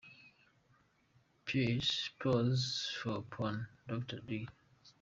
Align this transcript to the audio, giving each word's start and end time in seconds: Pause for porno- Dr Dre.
Pause 1.45 2.89
for 2.99 3.21
porno- 3.31 3.67
Dr 3.87 4.21
Dre. 4.21 4.47